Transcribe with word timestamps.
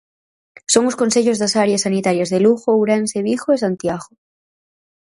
Son 0.73 0.83
os 0.89 0.99
concellos 1.01 1.39
das 1.41 1.53
áreas 1.63 1.83
sanitarias 1.85 2.31
de 2.33 2.39
Lugo, 2.45 2.67
Ourense, 2.75 3.25
Vigo 3.27 3.49
e 3.55 3.61
Santiago. 3.63 4.11